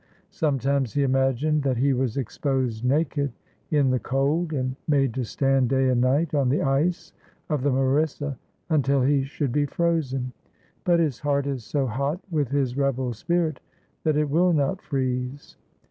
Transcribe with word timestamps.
Sometimes 0.31 0.95
he 0.95 1.03
imagined 1.03 1.61
that 1.61 1.77
he 1.77 1.93
was 1.93 2.17
exposed 2.17 2.83
naked 2.83 3.31
in 3.69 3.91
the 3.91 3.99
cold, 3.99 4.51
and 4.51 4.75
made 4.87 5.13
to 5.13 5.23
stand 5.23 5.69
day 5.69 5.89
and 5.89 6.01
night 6.01 6.33
on 6.33 6.49
the 6.49 6.63
ice 6.63 7.13
of 7.51 7.61
the 7.61 7.69
Marissa, 7.69 8.35
until 8.67 9.03
he 9.03 9.21
should 9.23 9.51
be 9.51 9.67
frozen: 9.67 10.33
but 10.85 10.99
his 10.99 11.19
heart 11.19 11.45
is 11.45 11.63
so 11.63 11.85
hot 11.85 12.19
with 12.31 12.47
his 12.49 12.75
rebel 12.77 13.13
spirit 13.13 13.59
that 14.03 14.17
it 14.17 14.27
will 14.27 14.53
not 14.53 14.81
freeze. 14.81 15.55